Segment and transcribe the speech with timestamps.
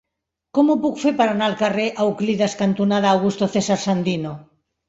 [0.57, 4.35] Com ho puc fer per anar al carrer Euclides cantonada Augusto César Sandino?